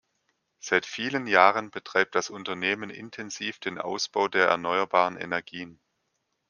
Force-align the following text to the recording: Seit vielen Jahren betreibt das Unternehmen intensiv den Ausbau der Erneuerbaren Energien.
Seit 0.59 0.87
vielen 0.87 1.27
Jahren 1.27 1.69
betreibt 1.69 2.15
das 2.15 2.31
Unternehmen 2.31 2.89
intensiv 2.89 3.59
den 3.59 3.77
Ausbau 3.77 4.27
der 4.29 4.47
Erneuerbaren 4.47 5.15
Energien. 5.15 5.79